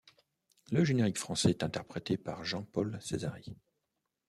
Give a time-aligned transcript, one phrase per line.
[0.71, 3.55] Le générique français est interprété par Jean-Paul Césari.